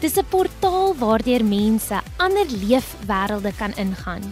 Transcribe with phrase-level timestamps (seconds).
[0.00, 4.22] Dis 'n portaal waardeur mense ander leefwêrelde kan ingaan.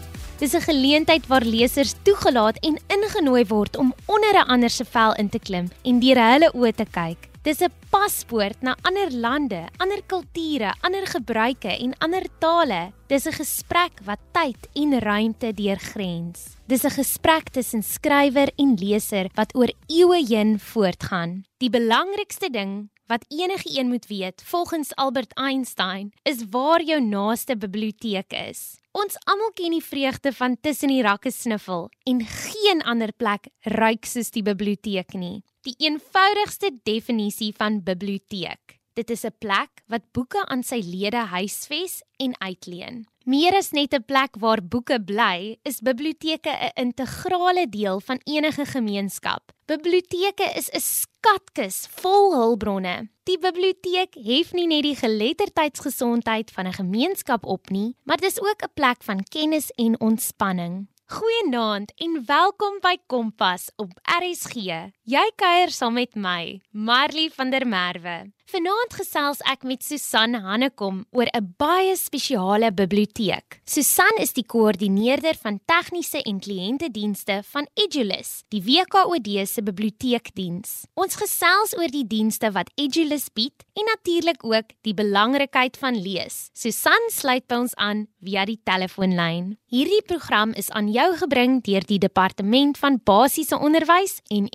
[0.40, 5.14] Dis 'n geleentheid waar lesers toegelaat en ingenooi word om onder 'n ander se vel
[5.14, 7.28] in te klim en deur hulle oë te kyk.
[7.48, 12.92] Dis 'n paspoort na ander lande, ander kulture, ander gebruike en ander tale.
[13.08, 16.58] Dis 'n gesprek wat tyd en ruimte deurgrens.
[16.66, 21.44] Dis 'n gesprek tussen skrywer en leser wat oor eeue heen voortgaan.
[21.58, 27.56] Die belangrikste ding wat enige een moet weet, volgens Albert Einstein, is waar jou naaste
[27.56, 28.76] biblioteek is.
[28.98, 34.08] Ons almal ken die vreugde van tussen die rakke sniffel en geen ander plek ruik
[34.08, 35.44] soos die biblioteek nie.
[35.62, 38.77] Die eenvoudigste definisie van biblioteek.
[38.98, 43.06] Dit is 'n plek wat boeke aan sy lede huisves en uitleen.
[43.24, 48.64] Meer as net 'n plek waar boeke bly, is biblioteke 'n integrale deel van enige
[48.64, 49.52] gemeenskap.
[49.66, 53.08] Biblioteke is 'n skatkis vol hulpbronne.
[53.22, 58.62] Die biblioteek hef nie net die geletterdheidsgesondheid van 'n gemeenskap op nie, maar dis ook
[58.62, 60.88] 'n plek van kennis en ontspanning.
[61.06, 64.90] Goeienaand en welkom by Kompas op RSG.
[65.08, 68.26] Jy kuier saam met my, Marley van der Merwe.
[68.48, 73.60] Vanaand gesels ek met Susan Hannekom oor 'n baie spesiale biblioteek.
[73.64, 80.86] Susan is die koördineerder van tegniese en kliëntedienste van Edulus, die WKOD se biblioteekdiens.
[80.94, 86.48] Ons gesels oor die dienste wat Edulus bied en natuurlik ook die belangrikheid van lees.
[86.54, 89.58] Susan sluit by ons aan via die telefoonlyn.
[89.68, 94.48] Hierdie program is aan jou gebring deur die Departement van Basiese Onderwys en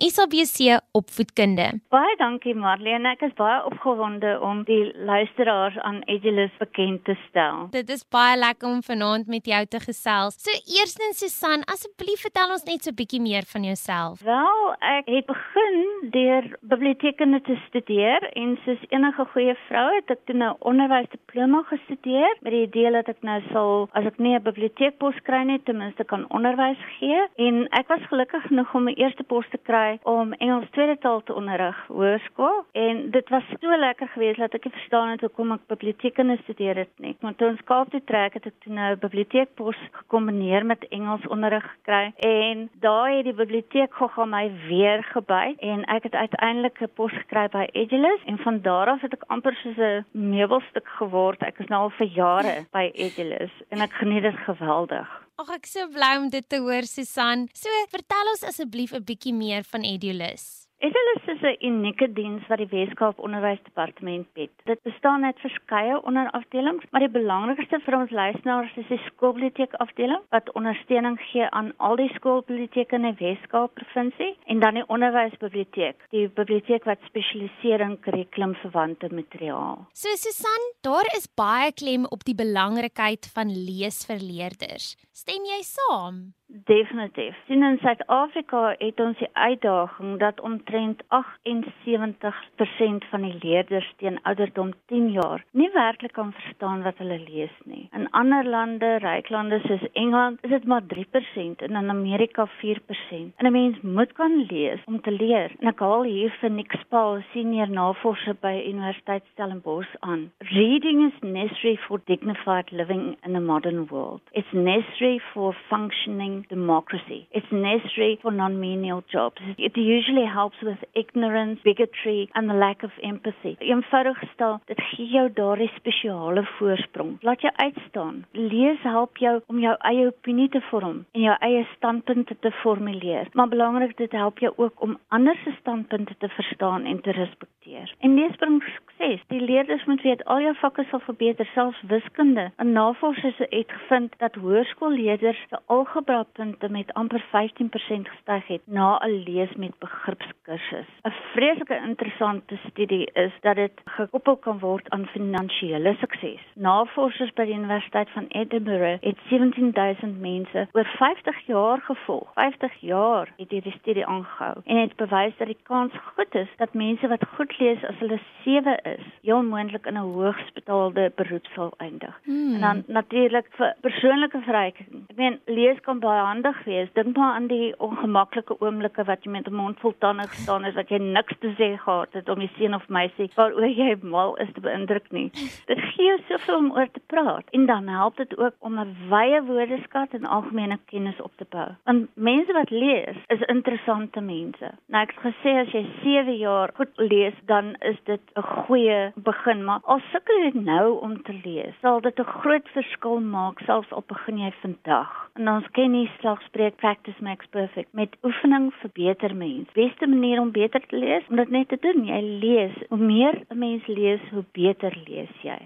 [0.44, 1.80] SABC Opvoedkunde.
[1.88, 7.16] Baie dankie Marlene, ek is baie op opgewonde om die luisteraars aan Edulus bekend te
[7.28, 7.68] stel.
[7.70, 10.38] Dit is baie lekker om vanaand met jou te gesels.
[10.40, 14.22] So eerstens Susan, asseblief vertel ons net so 'n bietjie meer van jouself.
[14.22, 20.24] Wel, ek het begin deur biblioteekkunde te studeer en soos enige goeie vrou het ek
[20.26, 24.34] toe 'n nou onderwysdiploma gestudeer met die idee dat ek nou sal as ek nie
[24.34, 28.84] 'n biblioteekpos kry nie, ten minste kan onderwys gee en ek was gelukkig genoeg om
[28.84, 33.46] my eerste pos te kry om Engels tweede taal te onderrig hoërskool en dit was
[33.60, 37.16] so lekker geweest dat ek verstaan het hoekom ek biblioteekkunde studeer het nie.
[37.20, 41.64] Want toe ons Kaap toe trek het ek toe nou biblioteekpos gekombineer met Engels onderrig
[41.76, 46.92] gekry en daai het die biblioteek gou-gou my weer gebyt en ek het uiteindelik 'n
[46.94, 51.42] pos gekry by Edulus en van daar af het ek amper soos 'n meubelstuk geword.
[51.42, 55.23] Ek is nou al vir jare by Edulus en ek geniet dit geweldig.
[55.34, 57.48] Ag ek so bly om dit te hoor Susan.
[57.58, 60.63] So vertel ons asseblief 'n bietjie meer van Edulus.
[60.84, 64.50] Edulus is 'n unieke diens wat die Weskaap Onderwysdepartement bied.
[64.64, 70.20] Dit bestaan uit verskeie onderafdelings, maar die belangrikste vir ons luisteraars is die skoolbiblioteek afdeling
[70.36, 76.04] wat ondersteuning gee aan al die skoolbiblioteke in die Weskaap provinsie en dan die onderwysbiblioteek,
[76.10, 79.86] die biblioteek wat spesialiseer in kurrikulumverwante materiaal.
[79.94, 84.96] So Susan, daar is baie klem op die belangrikheid van lees vir leerders.
[85.12, 86.34] Stem jy saam?
[86.54, 87.34] Definitief.
[87.46, 94.70] Sien in Suid-Afrika het ons die uitdaging dat omtrent 78% van die leerders teen ouderdom
[94.86, 97.88] 10 jaar nie werklik kan verstaan wat hulle lees nie.
[97.90, 103.34] In ander lande, ryk lande soos Engeland, is dit maar 3% en in Amerika 4%.
[103.36, 105.50] En 'n mens moet kan lees om te leer.
[105.58, 110.30] En ek haal hier vir Nick Spal, senior navorser by Universiteit Stellenbosch aan.
[110.38, 114.20] Reading is necessary for dignified living in a modern world.
[114.30, 117.26] It's necessary for functioning democracy.
[117.30, 119.40] It's necessary for non-menial jobs.
[119.58, 123.56] It usually helps with ignorance, bigotry and the lack of empathy.
[123.58, 127.16] Eenvoudig gestel, dit gee jou daardie spesiale voorsprong.
[127.22, 128.24] Laat jou uitstaan.
[128.32, 133.28] Lees help jou om jou eie opinie te vorm en jou eie standpunte te formuleer.
[133.32, 137.94] Maar belangrik dit help jou ook om ander se standpunte te verstaan en te respekteer.
[137.98, 139.22] En lees bring sukses.
[139.28, 142.50] Die leerders moet weet al jou vakke sal verbeter, selfs wiskunde.
[142.58, 148.98] 'n Navorsing het gevind dat hoërskoolleerders se algebra punte met amper 15% gestyg het na
[148.98, 150.88] 'n lees met begripskursus.
[151.02, 156.40] 'n Vreeslike interessante studie is dat dit gekoppel kan word aan finansiële sukses.
[156.54, 162.30] Navorsers by die Universiteit van Edinburgh het 17000 mense oor 50 jaar gevolg.
[162.34, 166.74] 50 jaar het hierdie studie aangehou en het bewys dat die kans goed is dat
[166.74, 171.46] mense wat goed lees as hulle 7 is, heel moontlik in 'n hoogs betaalde beroep
[171.54, 172.20] sal eindig.
[172.24, 172.54] Hmm.
[172.54, 175.04] En dan natuurlik vir persoonlike verryking.
[175.08, 176.88] Ek meen lees kan baie handig wees.
[176.92, 180.74] Dink maar aan die ongemaklike oomblikke wat jy met 'n mond vol tande gestaan het
[180.74, 184.36] wat jy niks te sê gehad het om die seun of meisie waaroor jy mal
[184.36, 185.30] is te beïndruk nie.
[185.66, 188.96] Dit gee jou soveel om oor te praat en dan help dit ook om 'n
[189.08, 191.68] wye woordeskat en algemene kennis op te bou.
[191.84, 194.70] Want mense wat lees is interessante mense.
[194.88, 199.12] Nou ek het gesê as jy 7 jaar goed lees, dan is dit 'n goeie
[199.16, 203.60] begin, maar al sukkel jy nou om te lees, sal dit 'n groot verskil maak
[203.60, 205.30] selfs al begin jy vandag.
[205.34, 209.68] En ons ken nie slagspreuk practice makes perfect met oefening verbeter mens.
[209.74, 212.76] Beste manier om beter te lees, om dit net te doen, jy lees.
[212.88, 215.60] Hoe meer 'n mens lees, hoe beter lees jy.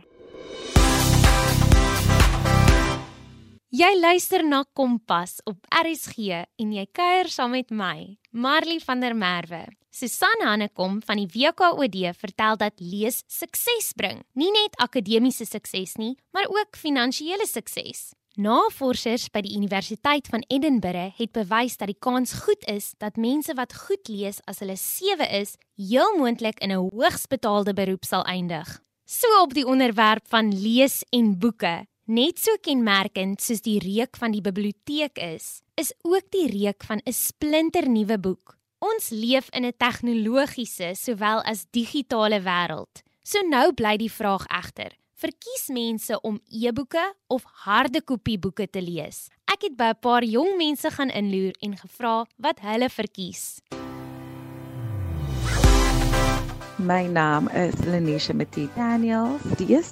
[3.69, 9.15] Jy luister na Kompas op RSG en jy kuier saam met my, Marley van der
[9.15, 9.67] Merwe.
[9.91, 14.23] Susan Hannekom van die WKOD vertel dat lees sukses bring.
[14.33, 18.15] Nie net akademiese sukses nie, maar ook finansiële sukses.
[18.39, 23.51] Navorsers by die Universiteit van Edinburgh het bewys dat die kans goed is dat mense
[23.59, 28.23] wat goed lees as hulle 7 is, heel moontlik in 'n hoogs betaalde beroep sal
[28.23, 28.79] eindig.
[29.05, 31.87] So op die onderwerp van lees en boeke.
[32.07, 37.01] Net so kenmerkend soos die reuk van die biblioteek is, is ook die reuk van
[37.05, 38.57] 'n splinternuwe boek.
[38.79, 43.03] Ons leef in 'n tegnologiese sowel as digitale wêreld.
[43.25, 48.83] So nou bly die vraag egter: verkies mense om e-boeke of harde kopie boeke te
[48.83, 49.27] lees?
[49.51, 53.61] Ek het by 'n paar jong mense gaan inloer en gevra wat hulle verkies.
[56.79, 59.43] My naam is Lenisha Matie Daniels.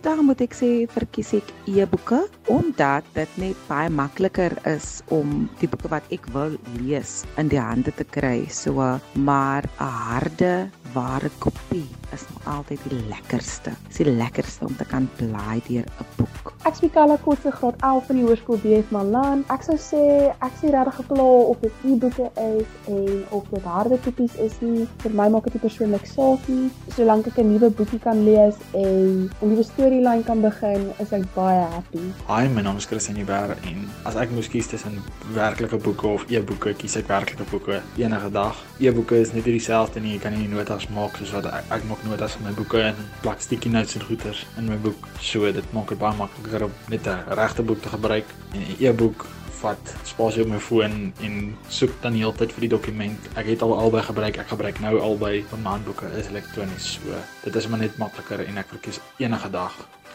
[0.02, 5.66] Dag moet ek sê verkies ek e-boeke omdat dit net baie makliker is om die
[5.66, 8.46] boeke wat ek wil lees in die hande te kry.
[8.46, 11.84] So maar 'n harde ware kopie
[12.14, 13.72] is nog altyd die lekkerste.
[13.88, 16.52] Dit is die lekkerste om te kan blaai deur 'n boek.
[16.64, 19.44] Ek speel Kala Kotse graad 11 van die Hoërskool BF Malan.
[19.54, 20.02] Ek sou sê
[20.40, 24.86] ek sien regtig gepla of dit e-boeke is en of dit harde kopies is nie.
[25.02, 26.70] Vir my maak dit nie persoonlik saak nie.
[26.96, 31.24] Solank ek 'n nuwe boekie kan lees en 'n nuwe storielyn kan begin, is ek
[31.34, 32.04] baie happy.
[32.28, 35.02] Hi, my naam is Christian Jubber en as ek moes kies tussen
[35.34, 38.56] werklike boeke of e-boeke, kies ek werklike boeke enige dag.
[38.78, 40.12] E-boeke is net nie dieselfde nie.
[40.12, 43.00] Jy kan nie notas maak soos wat ek, ek maak notas in my boeke en
[43.22, 45.08] plak sticky notes en goeters in my boek.
[45.20, 48.76] So dit maak dit baie makliker om net 'n regte boek te gebruik en 'n
[48.78, 49.26] e-boek
[49.60, 53.28] vat spasie op my foon en soek dan die hele tyd vir die dokument.
[53.36, 54.38] Ek het al albei gebruik.
[54.38, 56.98] Ek gebruik nou albei van my handboeke is elektronies.
[56.98, 59.72] So dit is maar net makliker en ek verkies enige dag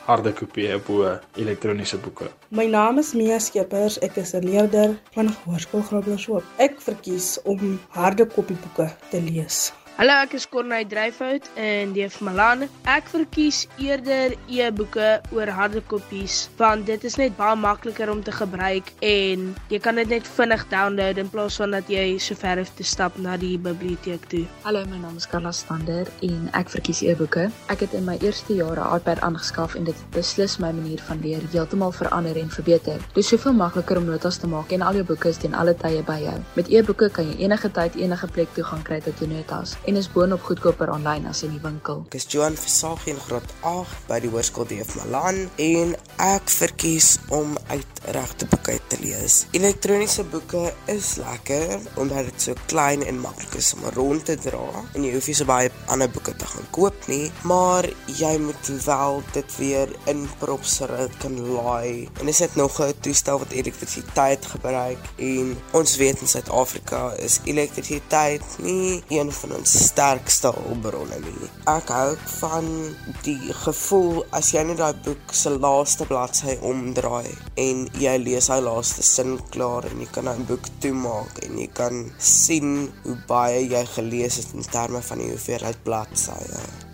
[0.08, 1.10] harde kopieë bo
[1.40, 2.30] elektroniese boeke.
[2.50, 4.00] My naam is Mia Skeepers.
[4.02, 6.44] Ek is 'n leerder van Hoërskool Groblershoop.
[6.58, 9.72] Ek verkies om harde kopieboeke te lees.
[10.01, 12.63] Hallo, ek is Corneille Dryfout in DF Malan.
[12.89, 18.33] Ek verkies eerder e-boeke oor harde kopies want dit is net baie makliker om te
[18.33, 22.63] gebruik en jy kan dit net vinnig download in plaas van dat jy so ver
[22.63, 24.42] hoef te stap na die biblioteek toe.
[24.63, 27.45] Hallo, my naam is Carla Stander en ek verkies e-boeke.
[27.69, 31.21] Ek het in my eerste jare iPad aangeskaf en dit het beslis my manier van
[31.21, 32.98] leer heeltemal verander en verbeter.
[33.13, 35.77] Dit is soveel makliker om notas te maak en al jou boeke is ten alle
[35.86, 36.36] tye by jou.
[36.57, 40.08] Met e-boeke kan jy enige tyd enige plek toegang kry tot jou notas en is
[40.12, 42.04] boonop goedkoper aanlyn as in die winkel.
[42.12, 47.16] Ek is Johan Versace in graad 8 by die Hoërskool DF Malan en ek verkies
[47.34, 49.46] om uit regte boeke te lees.
[49.58, 50.62] Elektroniese boeke
[50.92, 55.14] is lekker omdat dit so klein en maklik is om rond te dra en jy
[55.16, 57.88] hoef nie so baie ander boeke te gaan koop nie, maar
[58.20, 62.08] jy moet wel dit weer inprop sodat dit kan laai.
[62.22, 67.40] En is dit nog 'n toestel wat elektrisiteit gebruik en ons weet in Suid-Afrika is
[67.46, 71.50] elektrisiteit nie een van ons sterkste hulpbronne nie.
[71.72, 72.68] Ek hou van
[73.26, 77.32] die gevoel as jy net daai boek se laaste bladsy omdraai
[77.66, 81.72] en jy lees hy laaste sin klaar en jy kan daai boek toemaak en jy
[81.82, 86.90] kan sien hoe baie jy gelees het in terme van die hoeveelheid bladsye.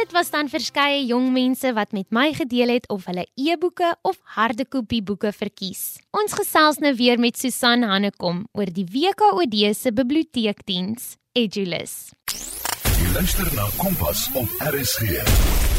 [0.00, 4.16] Dit was dan verskeie jong mense wat met my gedeel het of hulle e-boeke of
[4.36, 5.98] harde kopie boeke verkies.
[6.16, 12.14] Ons gesels nou weer met Susan Hannekom oor die WKOD se biblioteekdiens Edulus.
[12.32, 15.69] Jy luister na Kompas op RSG.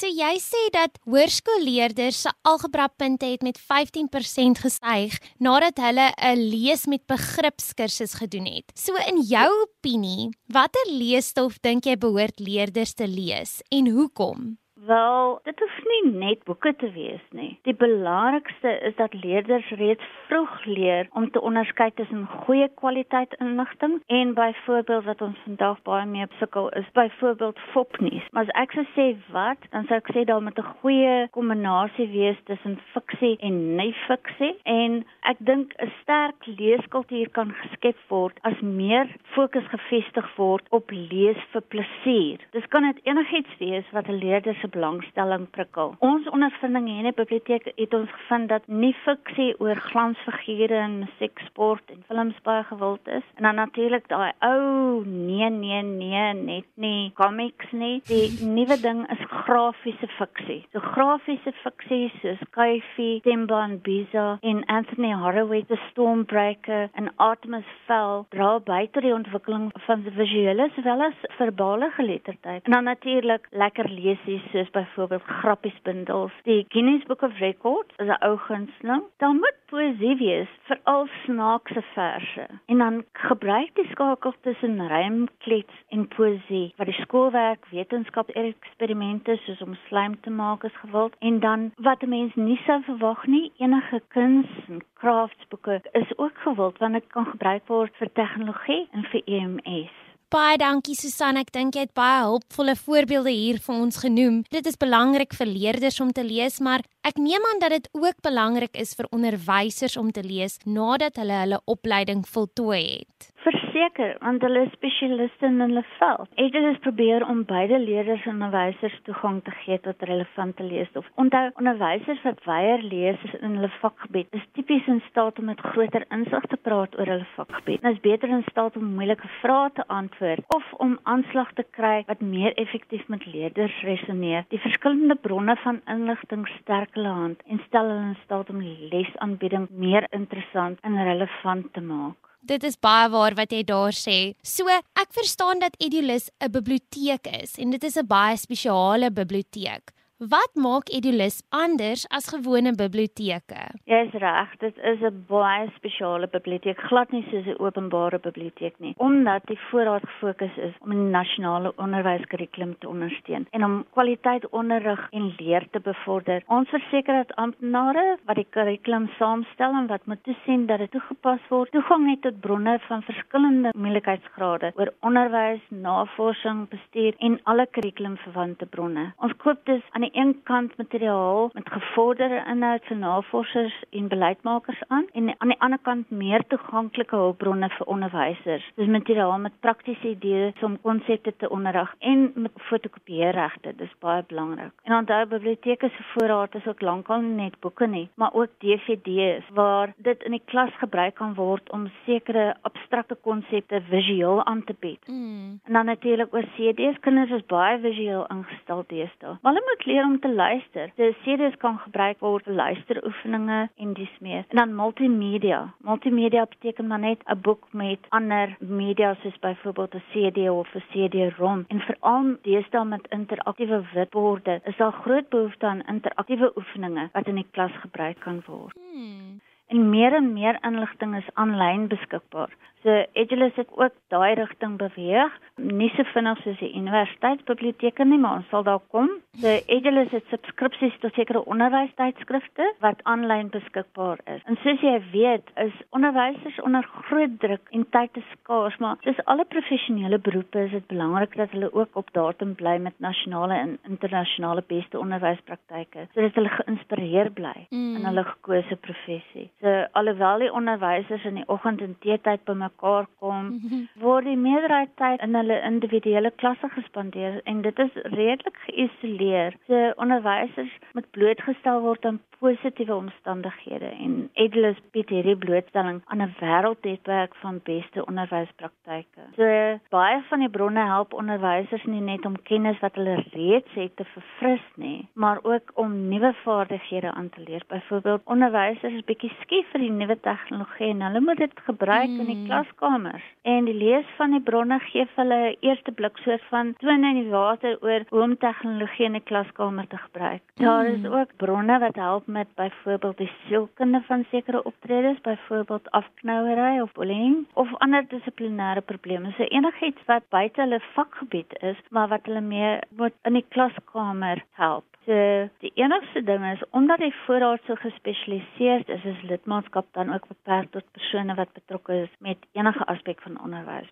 [0.00, 6.86] So jy sê dat hoërskoolleerders se algebrapunte het met 15% gestyg nadat hulle 'n lees
[6.86, 8.72] met begripskursus gedoen het.
[8.74, 14.59] So in jou opinie, watter leesstof dink jy behoort leerders te lees en hoekom?
[14.86, 17.58] Wel, dit hoef nie net boeke te wees nie.
[17.68, 23.98] Die belangrikste is dat leerders reeds vroeg leer om te onderskei tussen goeie kwaliteit inligting
[24.06, 28.24] en byvoorbeeld wat ons vandag baie meer sukkel is byvoorbeeld fopnuus.
[28.32, 32.08] Maar as ek sou sê wat, dan sou ek sê daar moet 'n goeie kombinasie
[32.08, 38.60] wees tussen fiksie en nie-fiksie en ek dink 'n sterk leeskultuur kan geskep word as
[38.60, 42.38] meer fokus gefestig word op lees vir plesier.
[42.50, 45.94] Dis kan dit enigiets wees wat 'n leerder se belangstelling prikkel.
[46.04, 50.98] Ons ondervinding hier in die biblioteek het ons gevind dat nie fiksie oor glansfigure en
[51.04, 53.24] musiek, sport en films baie gewild is.
[53.38, 58.02] En dan natuurlik daai ou nee nee nee net nie comics nie.
[58.10, 60.60] Die nuwe ding is grafiese fiksie.
[60.72, 67.64] So grafiese fiksie soos Kyfie, Temba en Biza en Anthony Horowitz se Stormbreaker en Artemis
[67.86, 72.64] Fowl dra by tot die ontwikkeling van visuele sowel as verbale geletterdheid.
[72.66, 76.32] En dan natuurlik lekker leesies soos byvoorbeeld grappiesbundels.
[76.42, 79.02] Die Guinness Book of Records is 'n ou gunsteling.
[79.16, 82.46] Dan moet poesie wees, veral snaakse verse.
[82.66, 89.60] En dan gebruik die skakel tussen rymklets en poesie wat die skoolwerk wetenskap eksperimente soos
[89.60, 93.52] om slijm te maak is gewild en dan wat 'n mens nie sou verwag nie,
[93.56, 99.04] enige kuns en craftsboeke is ook gewild want dit kan gebruik word vir tegnologie en
[99.04, 100.09] vir EMS.
[100.30, 104.36] Baie dankie Susan, ek dink jy het baie hulpvolle voorbeelde hier vir ons genoem.
[104.54, 108.22] Dit is belangrik vir leerders om te lees, maar ek neem aan dat dit ook
[108.22, 113.32] belangrik is vir onderwysers om te lees nadat hulle hulle opleiding voltooi het.
[113.80, 116.28] Verseker, want hulle is spesialiste in hulle veld.
[116.42, 121.08] Ek het dus probeer om beide leerders en onderwysers toegang te gee tot relevante leesstof.
[121.22, 126.04] Onthou, onderwysers wat weier lees in hulle vakgebied, is tipies in staat om met groter
[126.12, 127.80] insig te praat oor hulle vakgebied.
[127.80, 132.02] Hulle is beter in staat om moeilike vrae te antwoord of om aanslag te kry
[132.12, 134.44] wat meer effektief met leerders resoneer.
[134.52, 138.60] Die verskillende bronne van inligting sterk hulle hand en stel hulle in staat om
[138.92, 142.20] lesaanbieding meer interessant en relevant te maak.
[142.40, 144.34] Dit is baie waar wat jy daar sê.
[144.42, 149.92] So, ek verstaan dat Edulus 'n biblioteek is en dit is 'n baie spesiale biblioteek.
[150.28, 153.60] Wat maak Edulus anders as gewone biblioteke?
[153.88, 158.92] Jy's reg, dit is 'n baie spesiale biblioteek, glad nie soos 'n openbare biblioteek nie,
[158.98, 165.08] omdat die voorraad gefokus is om 'n nasionale onderwyskurrikulum te ondersteun en om kwaliteit onderrig
[165.10, 166.42] en leer te bevorder.
[166.46, 171.40] Ons verseker dat amptenare wat die kurrikulum saamstel en wat moet toesien dat dit toegepas
[171.48, 178.66] word, toegang het tot bronne van verskillende moeilikheidsgrade oor onderwys, navorsing, bestuur en alle kurrikulumverwante
[178.66, 179.12] bronne.
[179.16, 184.82] Ons koop dus aan die een kant materiaal met gevorderde inhoud vir navorsers en beleidsmakers
[184.88, 188.70] aan en aan die ander kant meer toeganklike hulpbronne vir onderwysers.
[188.74, 193.74] Dis materiaal met praktiese idees om konsepte te onderrig en met fotokopieerregte.
[193.76, 194.72] Dis baie belangrik.
[194.82, 199.48] En onthou biblioteke se voorraad is ook lankal nie net boeke nie, maar ook DVD's
[199.54, 204.74] waar dit in die klas gebruik kan word om sekere abstrakte konsepte visueel aan te
[204.78, 205.06] bied.
[205.06, 205.60] Mm.
[205.64, 207.00] En dan natuurlik oor CD's.
[207.00, 209.36] Kinders is baie visueel ingestel deesdae.
[209.42, 210.92] Maar hulle moet leer leer om te luister.
[210.96, 214.44] Die CD's kan gebruik word vir luisteroefeninge en dis meer.
[214.48, 215.60] En dan multimedia.
[215.84, 220.84] Multimedia beteken maar net 'n boek met ander media soos byvoorbeeld 'n CD of 'n
[220.92, 221.64] CD-ROM.
[221.68, 227.34] En veral deesdae met interaktiewe witborde, is daar groot behoefte aan interaktiewe oefeninge wat in
[227.34, 228.76] die klas gebruik kan word.
[228.92, 229.40] Hmm.
[229.66, 232.50] En meer en meer inligting is aanlyn beskikbaar.
[232.82, 238.38] So Edulus het ook daai rigting beweeg, nie so vinnig soos die universiteitsbiblioteke nie, maar
[238.40, 239.10] ons sal daar kom.
[239.42, 244.40] So Edulus het subskripsies tot sekere onderwystydskrifte wat aanlyn beskikbaar is.
[244.48, 249.20] En soos jy weet, is onderwysers onder groot druk en tyd is skaars, maar soos
[249.30, 253.76] alle professionele beroepe is dit belangrik dat hulle ook op datum bly met nasionale en
[253.88, 258.00] internasionale beste onderwyspraktyke, sodat hulle geïnspireer bly mm.
[258.00, 259.50] in hulle gekose professie.
[259.60, 263.84] So alhoewel die onderwysers in die oggend en teetyd by mekaar kom, mhm.
[264.00, 269.56] word die meerderheid tyd in hulle individuele klasse gespandeer en dit is redelik geïsoleer.
[269.66, 276.34] So onderwysers moet blootgestel word aan positiewe omstandighede en Edlus bied hierdie blootstelling aan 'n
[276.40, 279.22] wêreldnetwerk van beste onderwyspraktyke.
[279.36, 279.44] So
[279.90, 284.04] baie van die bronne help onderwysers nie net om kennis wat hulle reeds het te
[284.04, 287.62] verfris nie, maar ook om nuwe vaardighede aan te leer.
[287.68, 292.20] Byvoorbeeld onderwysers is bietjie skief vir die nuwe tegnologie en hulle moet dit gebruik mm.
[292.20, 293.22] in die klas klaskamers.
[293.42, 297.04] En die lees van die bronne gee vir hulle 'n eerste blik soort van twin
[297.04, 300.42] in die water oor hoe om tegnologie in die klaskamer te gebruik.
[300.54, 306.80] Daar is ook bronne wat help met byvoorbeeld die sielkunde van sekere optredes, byvoorbeeld afknouery
[306.80, 309.32] of bullying of ander dissiplinêre probleme.
[309.36, 314.44] So enigiets wat buite hulle vakgebied is, maar wat hulle meer moet in die klaskamer
[314.50, 314.89] help.
[315.06, 315.16] So
[315.64, 320.70] die enigste ding is omdat die voorraad so gespesialiseerd is, is lidmaatskap dan ook beperk
[320.74, 323.88] tot persone wat betrokke is met enige aspek van onderwys.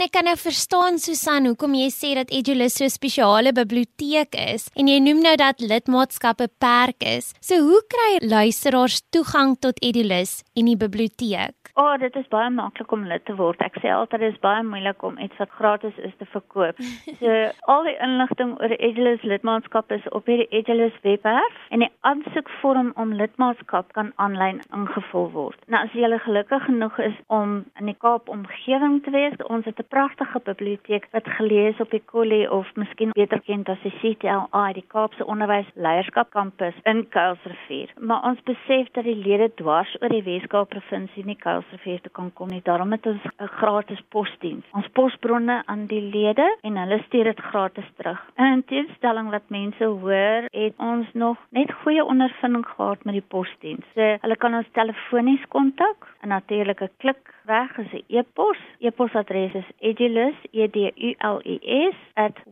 [0.00, 4.70] Ek kan nou verstaan Susan hoekom jy sê dat Edulus so 'n spesiale biblioteek is
[4.74, 7.34] en jy noem nou dat lidmaatskap beperk is.
[7.42, 11.61] So hoe kry luisteraars toegang tot Edulus en die biblioteek?
[11.74, 13.60] O, oh, dit is baie maklik om lid te word.
[13.64, 16.76] Ek sê altyd dit is baie moeilik om iets wat gratis is te verkoop.
[17.22, 17.32] So
[17.72, 23.14] al die inligting oor Edulus lidmaatskap is op hierdie Edulus webwerf en die aansoekvorm om
[23.16, 25.60] lidmaatskap kan aanlyn ingevul word.
[25.72, 29.80] Nou as jy gelukkig genoeg is om in die Kaap omgewing te wees, ons het
[29.80, 34.72] 'n pragtige biblioteek wat gelees op die Collie of miskien beter bekend as die CTLI,
[34.74, 37.88] die Kaapse Onderwys Leierskap Kampus in Kuilsrivier.
[38.00, 42.30] Maar ons besef dat die lede dwars oor die Weskaap provinsie nie Kuilsrivier toe kan
[42.34, 42.60] kom nie.
[42.64, 44.64] Daarom het ons 'n gratis posdiens.
[44.72, 48.20] Ons posbronne aan die lede en hulle stuur dit gratis terug.
[48.36, 53.84] In teenstelling wat mense hoor, het ons nog net goeie ondervinding gehad met die posdiens.
[53.94, 58.56] So, hulle kan ons telefonies kontak en natuurlik 'n klik weg is 'n e-pos.
[58.78, 61.58] E-posadres is edulus e d u l u
[61.92, 61.96] s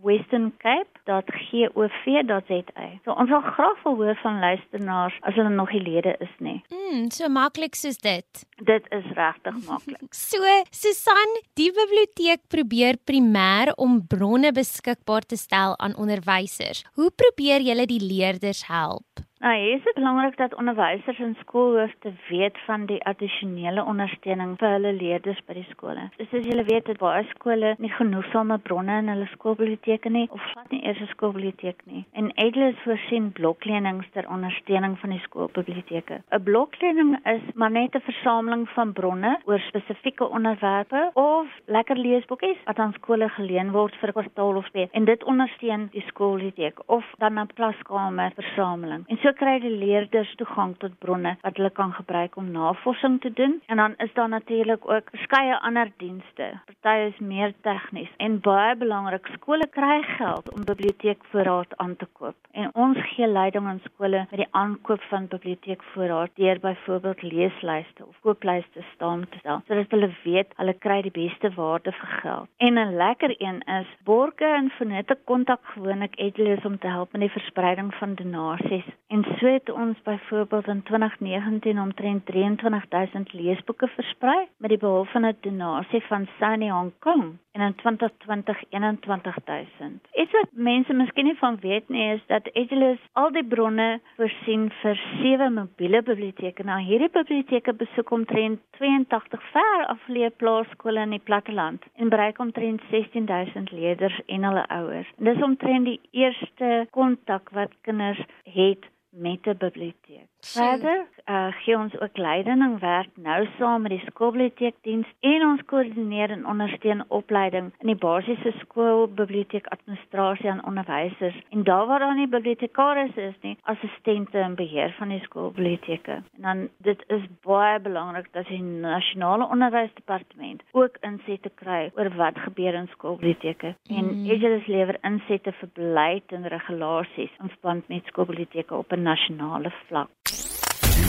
[0.02, 2.88] @westerncape.gov.za.
[3.05, 6.64] So ons wil graag wil hoor van luisteraars as hulle nog nie lede is nie.
[6.69, 8.47] Mm, so maklik soos dit.
[8.57, 10.02] Dit is regtig maklik.
[10.28, 10.42] so,
[10.75, 16.85] Susan, die biblioteek probeer primêr om bronne beskikbaar te stel aan onderwysers.
[16.99, 19.25] Hoe probeer julle die leerders help?
[19.40, 24.75] Nou, hier is dit belangrik dat onderwysers en skoolhoofde weet van die addisionele ondersteuning vir
[24.75, 26.02] hulle leerders by die skole.
[26.18, 30.68] Soos julle weet, het baie skole nie genoegsame bronne in hulle skoolbiblioteke nie of glad
[30.75, 32.04] nie eers 'n skoolbiblioteek nie.
[32.12, 36.20] En Edles voorsien bloklenings ter ondersteuning van die skoolbiblioteke.
[36.20, 42.61] 'n Bloklening is maar net 'n versameling van bronne oor spesifieke onderwerpe of lekker leesboekies
[42.64, 46.78] wat aan skole geleen word vir 'n kwartaal of twee en dit ondersteun die skoolbiblioteek
[46.87, 49.04] of dan 'n klaskamer versameling.
[49.09, 53.19] En so so kry die leerders toegang tot bronne wat hulle kan gebruik om navorsing
[53.23, 56.49] te doen en dan is daar natuurlik ook verskeie ander dienste.
[56.67, 62.35] Party is meer tegnies en baie belangrik skole kry geld om biblioteekvoorraad aan te koop.
[62.53, 68.19] En ons gee leiding aan skole met die aankoop van biblioteekvoorraad deur byvoorbeeld leeslyste of
[68.27, 72.49] kooplyste staan te stel sodat hulle weet hulle kry die beste waarde vir geld.
[72.59, 77.21] En 'n lekker een is borge en vennote kontak gewoonlik Edlees om te help met
[77.21, 83.87] die verspreiding van donasies en En so het ons byvoorbeeld in 2019 omtrent 23000 leesboeke
[83.87, 90.09] versprei met die behulp van 'n donasie van Sunny Hong Kong en in 2020 21000.
[90.12, 94.71] Iets wat mense miskien nie van weet nie is dat Edulus al die bronne voorsien
[94.83, 96.62] vir sewe mobiele biblioteke.
[96.62, 102.81] Nou hierdie biblioteke besoek omtrent 82 ver afgeleë plaaskole in die platteland en bereik omtrent
[102.90, 105.12] 16000 leerders en hulle ouers.
[105.18, 110.30] En dis omtrent die eerste kontak wat kinders het met 'n biblioteek.
[110.40, 115.62] Verder uh, gee ons ook leiding en werk nou saam met die skoolbiblioteekdiens en ons
[115.70, 122.16] koördineer en ondersteun opleiding in die basiese skoolbiblioteek administrasie aan onderwysers en daar waar daar
[122.16, 126.22] nie bibliotekaris is nie, assistente in beheer van die skoolbiblioteke.
[126.40, 132.38] En dan dit is baie belangrik dat die nasionale onderwysdepartement ook insette kry oor wat
[132.46, 133.96] gebeur in skoolbiblioteke mm.
[133.96, 139.72] en Edges lewer insette vir beleid en regulasies in verband met skoolbiblioteke op 'n nasionale
[139.87, 140.30] vlak.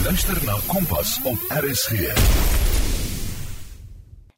[0.04, 1.92] Luister na Kompas op RSG.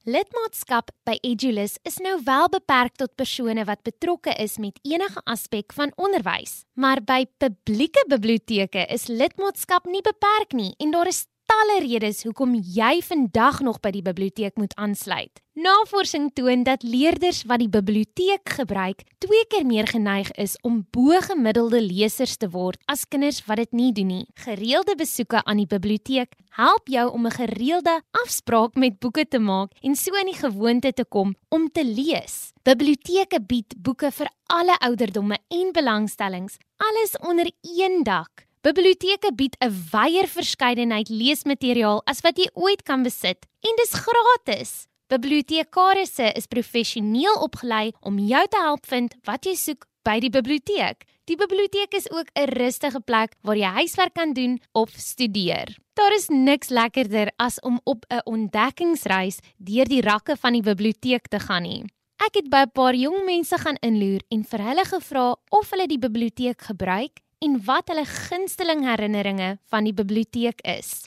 [0.04, 5.72] Lidmaatskap by Edulus is nou wel beperk tot persone wat betrokke is met enige aspek
[5.72, 11.80] van onderwys, maar by publieke biblioteke is lidmaatskap nie beperk nie en daar is talle
[11.84, 15.40] redes hoekom jy vandag nog by die biblioteek moet aansluit.
[15.54, 21.78] Navorsing toon dat leerders wat die biblioteek gebruik, twee keer meer geneig is om bo-gemiddelde
[21.84, 24.26] lesers te word as kinders wat dit nie doen nie.
[24.46, 29.70] Gereelde besoeke aan die biblioteek help jou om 'n gereelde afspraak met boeke te maak
[29.82, 32.52] en so in die gewoonte te kom om te lees.
[32.62, 38.43] Biblioteke bied boeke vir alle ouderdomme en belangstellings, alles onder een dak.
[38.64, 44.86] Biblioteke bied 'n wyeer verskeidenheid leesmateriaal as wat jy ooit kan besit en dis gratis.
[45.12, 51.04] Bibliotekarisse is professioneel opgelei om jou te help vind wat jy soek by die biblioteek.
[51.28, 55.76] Die biblioteek is ook 'n rustige plek waar jy huiswerk kan doen of studeer.
[55.92, 61.28] Daar is niks lekkerder as om op 'n ontdekkingsreis deur die rakke van die biblioteek
[61.28, 61.84] te gaan nie.
[62.16, 65.86] Ek het by 'n paar jong mense gaan inloer en vir hulle gevra of hulle
[65.86, 71.04] die biblioteek gebruik en wat hulle gunsteling herinneringe van die biblioteek is.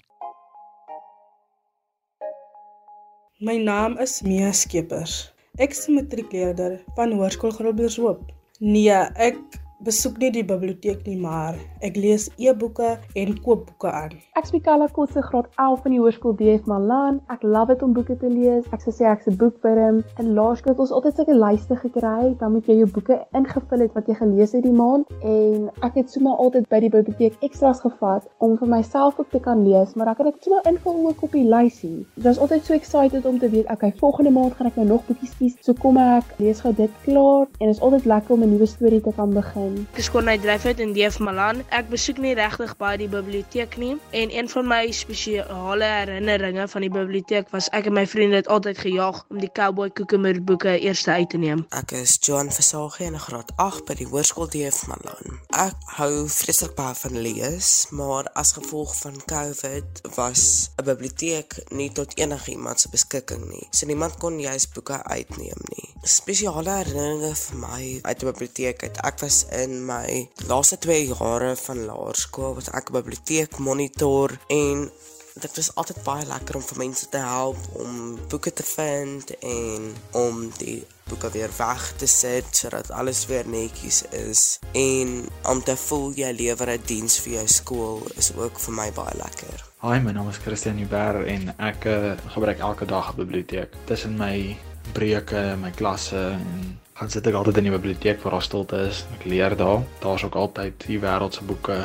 [3.42, 5.32] My naam is Mia Skeepers.
[5.58, 8.22] Ek is 'n matrikuleerder van Hoërskool Groblershoop.
[8.60, 9.38] Nee, ek
[9.86, 14.16] besoek nie die biblioteek nie, maar ek lees e-boeke en koop boeke aan.
[14.40, 17.20] Ek speel Kala Kotse graad 11 van die hoërskool DF Malan.
[17.34, 18.66] Ek love dit om boeke te lees.
[18.74, 20.04] Ek sou sê ek's 'n boekwurm.
[20.18, 23.94] In laerskool het ons altyd sulke lyste gekry, dan moet jy jou boeke ingevul het
[23.94, 27.82] wat jy gelees het die maand en ek het sommer altyd by die biblioteek ekstra's
[27.82, 31.24] gevat om vir myself ook te kan lees, maar ek het dit sommer invul ook
[31.24, 32.06] op die lysie.
[32.18, 35.06] Ek was altyd so excited om te weet, okay, volgende maand gaan ek nou nog
[35.08, 35.56] boekies kies.
[35.62, 39.02] So kom ek lees gou dit klaar en is altyd lekker om 'n nuwe storie
[39.02, 39.67] te kan begin.
[39.68, 41.64] Ek is Corneille Dryfout in DF Malan.
[41.76, 46.86] Ek besoek nie regtig baie die biblioteek nie en een van my spesiale herinneringe van
[46.86, 50.76] die biblioteek was ek en my vriende het altyd gejaag om die Cowboy Koekemer boeke
[50.78, 51.66] eers uit te neem.
[51.76, 55.42] Ek is Joan Versage in graad 8 by die Hoërskool DF Malan.
[55.58, 61.90] Ek hou vreeslik baie van lees, maar as gevolg van COVID was 'n biblioteek nie
[61.92, 63.68] tot enigiemand se beskikking nie.
[63.72, 65.90] So niemand kon juis boeke uitneem nie.
[66.04, 68.98] Spesiale herinneringe vir my uit die biblioteek uit.
[69.04, 74.90] Ek was in my laaste 2 jare van laerskool wat ek biblioteek monitor en
[75.38, 79.90] dit was altyd baie lekker om vir mense te help om boeke te vind en
[80.18, 85.14] om die boeke weer weg te sit sodat alles weer netjies is en
[85.52, 89.16] om te voel jy lewer 'n diens vir jou skool is ook vir my baie
[89.18, 89.66] lekker.
[89.82, 93.70] Hi, my naam is Christian Huber en ek uh, gebruik elke dag 'n biblioteek.
[93.86, 94.58] Tussen my
[94.94, 99.04] breuke, my klasse en gaan sit ek altyd in die biblioteek waar daar stilte is.
[99.20, 99.84] Ek leer daar.
[100.02, 101.78] Daar's ook altyd die wêreld se boeke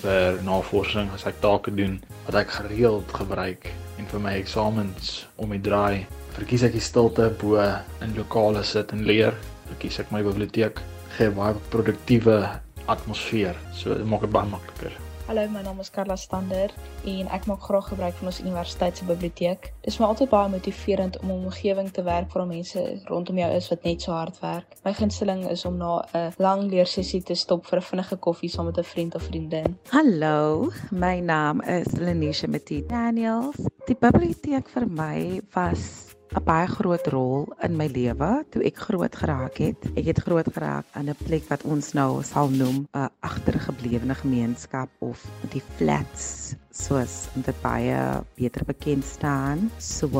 [0.00, 5.54] vir navorsing as ek take doen wat ek gereeld gebruik en vir my eksamens om
[5.54, 6.02] die draai.
[6.34, 7.62] Verkies ek die stilte bo
[8.02, 9.38] in lokale sit en leer.
[9.70, 10.82] Verkies ek my biblioteek
[11.14, 12.42] gee baie produktiewe
[12.90, 13.54] atmosfeer.
[13.70, 15.05] So dit maak dit baie makliker.
[15.26, 16.70] Hallo, my naam is Karla Stander
[17.10, 19.72] en ek maak graag gebruik van ons universiteit se biblioteek.
[19.82, 23.50] Dit is my altyd baie motiverend om 'n omgewing te werk waar mense rondom jou
[23.56, 24.76] is wat net so hard werk.
[24.84, 28.66] My gunsteling is om na 'n lang leersessie te stop vir 'n vinnige koffie saam
[28.66, 29.78] met 'n vriend of vriendin.
[29.90, 33.56] Hallo, my naam is Lenisha Matie Daniels.
[33.86, 39.16] Die biblioteek vir my was 'n baie groot rol in my lewe toe ek groot
[39.16, 39.78] geraak het.
[39.94, 44.88] Ek het groot geraak aan 'n plek wat ons nou sal noem 'n agtergeblewe gemeenskap
[44.98, 49.70] of die flats soos dit baie beter bekend staan.
[49.78, 50.10] So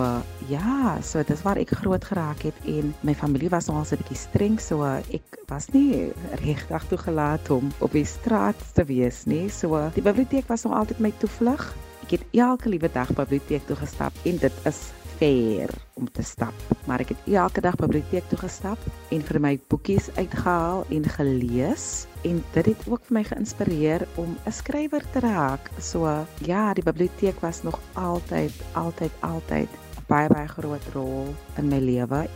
[0.49, 4.17] ja, so dis waar ek groot geraak het en my familie was nogal 'n bietjie
[4.17, 9.49] streng so ek was nie regtig toegelaat om op die straat te wees nie.
[9.49, 11.75] So die biblioteek was nog altyd my toevlug.
[12.03, 16.55] Ek het elke liewe dag biblioteek toe gestap en dit is ver om te stap,
[16.85, 18.81] maar ek het elke dag biblioteek toe gestap
[19.15, 24.37] en vir my boekies uitgehaal en gelees en dit het ook vir my geïnspireer om
[24.45, 25.71] 'n skrywer te raak.
[25.81, 31.69] So ja, die biblioteek was nog altyd altyd altyd 'n baie baie groot rol in
[31.69, 32.29] my lewe.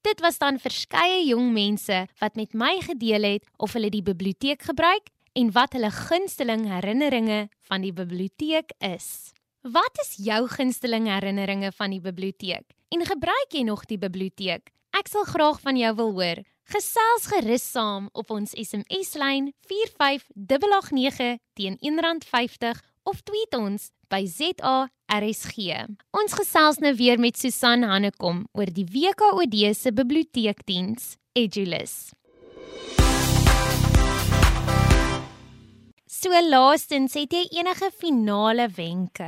[0.00, 4.62] Dit was dan verskeie jong mense wat met my gedeel het of hulle die biblioteek
[4.62, 9.32] gebruik en wat hulle gunsteling herinneringe van die biblioteek is.
[9.66, 12.64] Wat is jou gunsteling herinneringe van die biblioteek?
[12.94, 14.70] En gebruik jy nog die biblioteek?
[14.96, 16.40] Ek sal graag van jou wil hoor.
[16.72, 25.58] Gesels gerus saam op ons SMS-lyn 45889 teen R1.50 of tweet ons by ZARSG.
[26.16, 32.16] Ons gesels nou weer met Susan Hannekom oor die WKOD se biblioteekdiens Edulus.
[36.16, 39.26] So laastens, het jy enige finale wenke?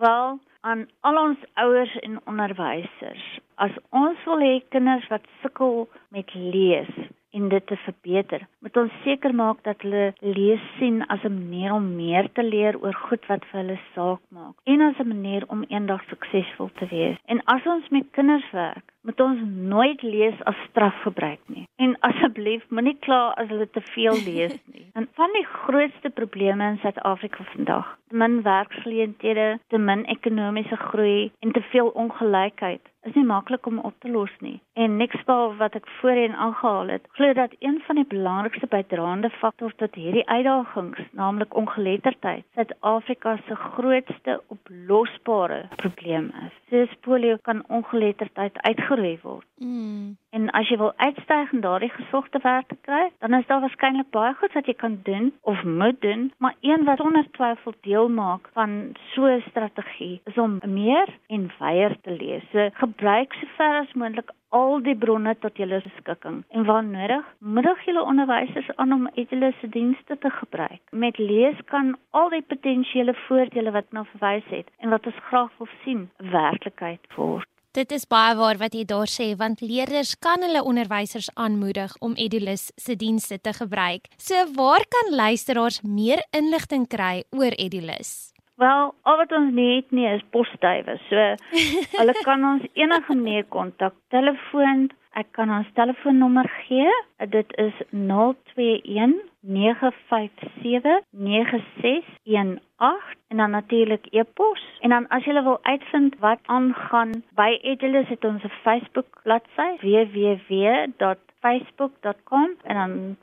[0.00, 3.26] Wel, aan al ons ouers en onderwysers,
[3.60, 5.84] as ons wil hê kinders wat sukkel
[6.16, 6.88] met lees
[7.30, 11.72] en dit te verbeter, moet ons seker maak dat hulle lees sien as 'n manier
[11.72, 15.44] om meer te leer oor goed wat vir hulle saak maak en as 'n manier
[15.48, 17.16] om eendag suksesvol te wees.
[17.26, 21.64] En as ons met kinders werk, moet ons nooit lees as straf gebruik nie.
[21.76, 24.86] En asseblief moenie kla as hulle te veel lees nie.
[24.94, 31.52] En van die grootste probleme in Suid-Afrika vandag, min werksgeleenthede, te min ekonomiese groei en
[31.52, 34.60] te veel ongelykheid is nie maklik om op te los nie.
[34.72, 39.74] En Nextbal wat ek voorheen aangehaal het, glo dat een van die belangrikste bydraende faktore
[39.82, 46.56] tot hierdie uitdagings, naamlik ongeletterdheid, Suid-Afrika se grootste oplosbare probleem is.
[46.70, 49.46] Soos polio kan ongeletterdheid uitgeroei word.
[49.56, 50.16] Mm.
[50.30, 54.10] En as jy wil uitstyg en daardie gesogte werk te kry, dan is daar waarskynlik
[54.14, 58.08] baie goed wat jy kan doen of moet doen, maar een wat sonder twyfel deel
[58.08, 62.44] maak van so 'n strategie is om meer en wyer te lees.
[62.52, 67.84] So gebruik sover as moontlik al die bronne tot julle beskikking en waar nodig, moedig
[67.84, 70.80] julle onderwysers aan om Edulus se dienste te gebruik.
[70.90, 75.54] Met lees kan al die potensiële voordele wat nou verwys het en wat ons graag
[75.58, 77.49] wil sien, werklikheid word.
[77.70, 82.16] Dit is baie waar wat jy daar sê want leerders kan hulle onderwysers aanmoedig om
[82.18, 84.08] Edulus se dienste te gebruik.
[84.18, 88.32] So waar kan luisteraars meer inligting kry oor Edulus?
[88.58, 90.98] Wel, al wat ons net nie is posduwe.
[91.06, 91.28] So
[92.00, 93.94] hulle kan ons enige manier kontak.
[94.10, 96.90] Telefoon, ek kan ons telefoonnommer gee.
[97.30, 104.78] Dit is 021 957 9618 en dan natuurlik e-pos.
[104.80, 109.76] En dan as jy wil uitvind wat aangaan by Edulus het ons 'n Facebook bladsy
[109.80, 113.16] www.facebook.com en dan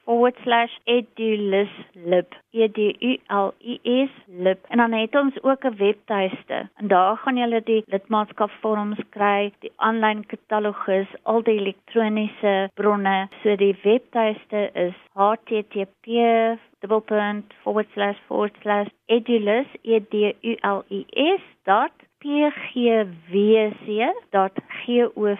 [0.85, 2.77] /edulislib e d
[3.09, 7.37] u l i s lib en dan het ons ook 'n webtuiste en daar gaan
[7.37, 13.27] jy die lidmaatskapvorms kry, die aanlyn katalogus, al die elektroniese bronne.
[13.43, 16.06] So die webtuiste is http
[16.81, 21.05] double punt forward slash forward slash edulus e d u l i
[21.39, 21.93] s dot
[22.23, 23.87] pgwc
[24.31, 24.53] dot
[24.85, 25.39] gov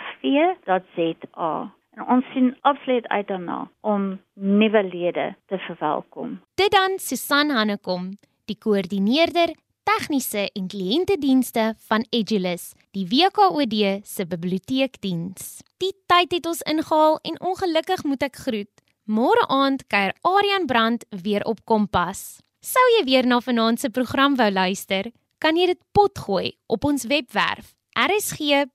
[0.66, 6.40] dot za en ons sien absoluut uit daarna om nuwe lede te verwelkom.
[6.56, 8.12] Dit dan Susan Hannekom,
[8.46, 9.54] die koördineerder
[9.88, 15.62] tegniese en kliëntedienste van Edulus, die WKOD se biblioteekdiens.
[15.82, 18.77] Die tyd het ons ingehaal en ongelukkig moet ek groet.
[19.08, 22.44] Môre aand kuier Aryan Brand weer op Kompas.
[22.60, 25.08] Sou jy weer na vanaand se program wou luister,
[25.40, 28.68] kan jy dit potgooi op ons webwerf rsg.co.za.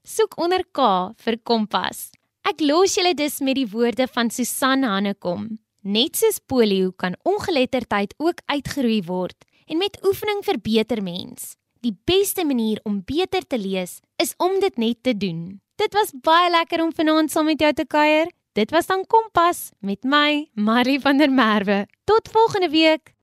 [0.00, 0.80] Soek onder K
[1.20, 2.08] vir Kompas.
[2.48, 5.60] Ek los julle dus met die woorde van Susan Hannekom.
[5.84, 9.36] Net soos polio kan ongeletterdheid ook uitgeroei word
[9.68, 11.60] en met oefening verbeter mens.
[11.84, 15.60] Die beste manier om beter te lees is om dit net te doen.
[15.80, 18.28] Dit was baie lekker om vanaand saam met jou te kuier.
[18.52, 21.86] Dit was dan Kompas met my, Marie van der Merwe.
[22.04, 23.14] Tot volgende week.